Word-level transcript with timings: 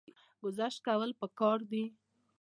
ګذشت 0.43 0.79
کول 0.87 1.09
پکار 1.21 1.57
دي 1.71 1.83